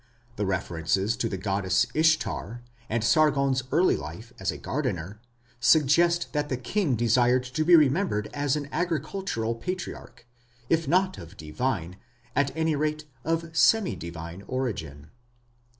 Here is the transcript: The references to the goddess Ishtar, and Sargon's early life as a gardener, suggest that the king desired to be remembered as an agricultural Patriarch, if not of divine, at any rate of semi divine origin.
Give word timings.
The 0.35 0.47
references 0.47 1.15
to 1.17 1.29
the 1.29 1.37
goddess 1.37 1.85
Ishtar, 1.93 2.63
and 2.89 3.03
Sargon's 3.03 3.61
early 3.71 3.95
life 3.95 4.33
as 4.39 4.51
a 4.51 4.57
gardener, 4.57 5.21
suggest 5.59 6.33
that 6.33 6.49
the 6.49 6.57
king 6.57 6.95
desired 6.95 7.43
to 7.43 7.63
be 7.63 7.75
remembered 7.75 8.27
as 8.33 8.55
an 8.55 8.67
agricultural 8.71 9.53
Patriarch, 9.53 10.25
if 10.69 10.87
not 10.87 11.19
of 11.19 11.37
divine, 11.37 11.97
at 12.35 12.49
any 12.57 12.75
rate 12.75 13.05
of 13.23 13.55
semi 13.55 13.95
divine 13.95 14.41
origin. 14.47 15.11